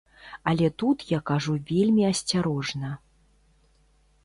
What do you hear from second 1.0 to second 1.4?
я